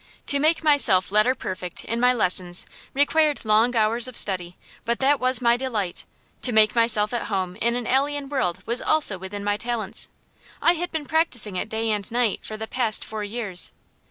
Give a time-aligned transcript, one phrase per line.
[0.25, 2.65] To make myself letter perfect in my lessons
[2.95, 6.05] required long hours of study, but that was my delight.
[6.41, 10.07] To make myself at home in an alien world was also within my talents;
[10.59, 13.73] I had been practising it day and night for the past four years.